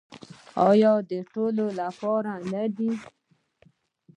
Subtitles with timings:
[0.69, 2.91] آیا د ټولو لپاره نه دی؟